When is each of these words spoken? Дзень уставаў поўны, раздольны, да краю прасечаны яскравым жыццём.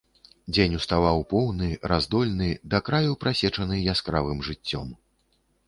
Дзень 0.53 0.77
уставаў 0.77 1.19
поўны, 1.33 1.69
раздольны, 1.93 2.49
да 2.73 2.81
краю 2.89 3.13
прасечаны 3.23 3.75
яскравым 3.97 4.43
жыццём. 4.51 4.93